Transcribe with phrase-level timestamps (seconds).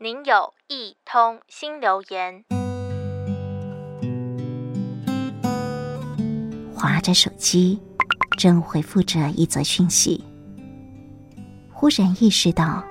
[0.00, 2.44] 您有一通新留言。
[6.72, 7.82] 划着手机，
[8.38, 10.24] 正回复着一则讯息，
[11.72, 12.84] 忽然意识到，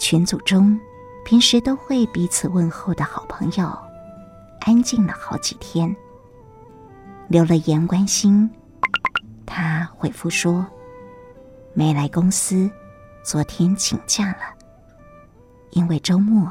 [0.00, 0.76] 群组中
[1.24, 3.78] 平时都会彼此问候的好朋友，
[4.62, 5.94] 安静了好几天。
[7.28, 8.50] 留了言关心，
[9.46, 10.66] 他回复说，
[11.72, 12.68] 没来公司，
[13.22, 14.65] 昨天请假了。
[15.76, 16.50] 因为周末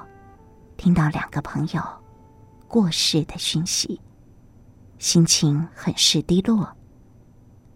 [0.77, 1.81] 听到两个朋友
[2.67, 3.99] 过世的讯息，
[4.99, 6.71] 心情很是低落，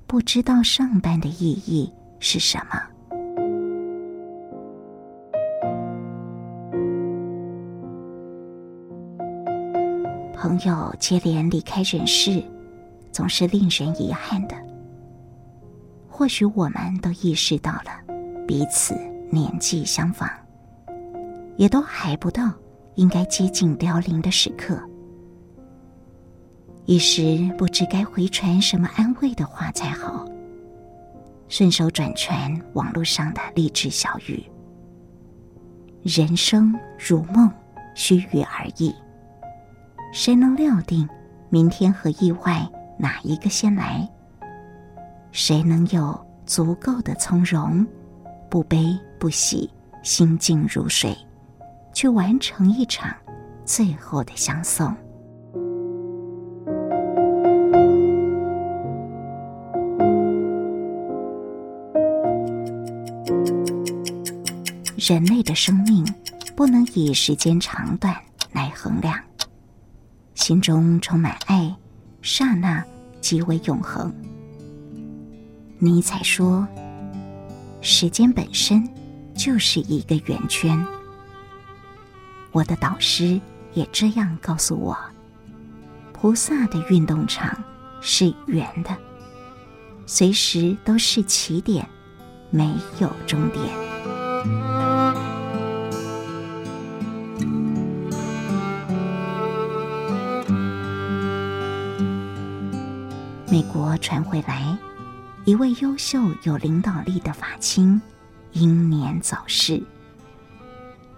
[0.06, 2.80] 不知道上班的意义是什么。
[10.36, 12.44] 朋友接连离开人世，
[13.12, 14.56] 总是令人遗憾的。
[16.08, 18.00] 或许我们都意识到了
[18.48, 18.94] 彼此
[19.32, 20.30] 年纪相仿。
[21.60, 22.54] 也都还不到
[22.96, 24.82] 应该接近凋零的时刻，
[26.86, 30.26] 一时不知该回传什么安慰的话才好，
[31.50, 34.42] 顺手转传网络上的励志小语
[36.02, 37.52] ：“人生如梦，
[37.94, 38.96] 须臾而已。
[40.14, 41.08] 谁能料定
[41.50, 42.66] 明天和意外
[42.98, 44.10] 哪一个先来？
[45.34, 47.86] 谁能有足够的从容，
[48.50, 49.70] 不悲不喜，
[50.04, 51.14] 心静如水？”
[52.00, 53.14] 去完成一场
[53.66, 54.88] 最后的相送。
[64.96, 66.08] 人类的生命
[66.56, 68.16] 不能以时间长短
[68.54, 69.20] 来衡量，
[70.36, 71.76] 心中充满爱，
[72.22, 72.82] 刹那
[73.20, 74.10] 即为永恒。
[75.80, 76.66] 尼采说
[77.82, 78.88] ：“时间本身
[79.36, 80.82] 就是一个圆圈。”
[82.52, 83.40] 我的导师
[83.74, 84.98] 也这样告诉我：
[86.14, 87.64] 菩萨的运动场
[88.02, 88.90] 是圆的，
[90.06, 91.88] 随时都是起点，
[92.50, 93.64] 没有终点。
[103.52, 104.78] 美国传回来，
[105.46, 108.02] 一位优秀有领导力的法亲
[108.54, 109.82] 英年早逝。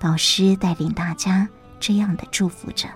[0.02, 1.48] 导师带领大家
[1.80, 2.90] 这样的祝福着，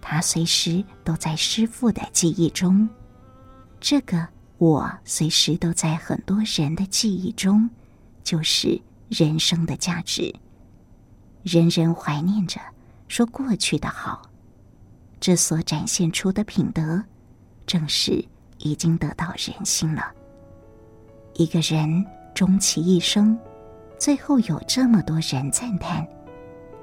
[0.00, 2.88] 他随时都在师父的记忆中，
[3.80, 4.24] 这个
[4.58, 7.68] 我随时都在很多人的记忆中，
[8.22, 10.32] 就是人生的价值。
[11.42, 12.60] 人人怀念着，
[13.08, 14.22] 说过去的好，
[15.18, 17.02] 这所展现出的品德，
[17.66, 18.24] 正是
[18.58, 20.12] 已经得到人心了。
[21.34, 23.36] 一个人终其一生。
[24.04, 26.06] 最后有这么多人赞叹，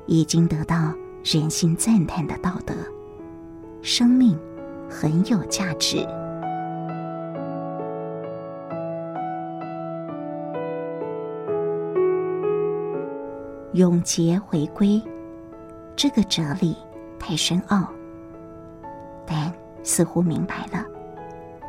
[0.08, 0.92] 已经得到
[1.24, 2.74] 人心赞叹的道德，
[3.84, 4.36] 生命
[4.90, 5.98] 很有价值。
[13.74, 15.00] 永劫回归，
[15.96, 16.76] 这个哲理
[17.20, 17.88] 太深奥，
[19.28, 19.54] 但
[19.84, 20.84] 似乎明白了，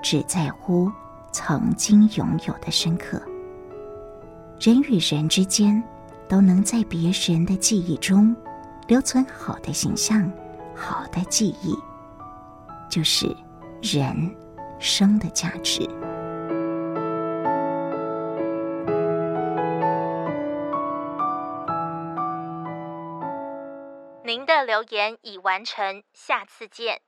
[0.02, 0.90] 只在乎
[1.30, 3.20] 曾经拥有的深刻。
[4.64, 5.82] 人与人之间
[6.28, 8.32] 都能在别人的记忆中
[8.86, 10.32] 留存好的形象、
[10.72, 11.74] 好的记忆，
[12.88, 13.26] 就是
[13.82, 14.14] 人
[14.78, 15.80] 生的价值。
[24.24, 27.00] 您的留言已完成，下次见。